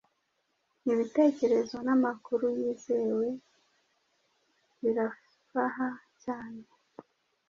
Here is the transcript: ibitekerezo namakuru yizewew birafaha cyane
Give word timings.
ibitekerezo 0.91 1.75
namakuru 1.87 2.45
yizewew 2.59 3.25
birafaha 4.81 5.87
cyane 6.23 6.63